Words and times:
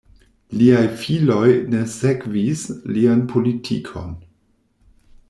Liaj 0.59 0.85
filoj 1.01 1.51
ne 1.73 1.81
sekvis 1.97 2.63
lian 2.97 3.21
politikon. 3.35 4.09